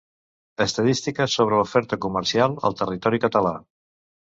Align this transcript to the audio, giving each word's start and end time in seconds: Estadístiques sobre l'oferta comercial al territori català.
Estadístiques 0.63 1.35
sobre 1.41 1.59
l'oferta 1.59 2.01
comercial 2.07 2.59
al 2.71 2.81
territori 2.83 3.23
català. 3.29 3.55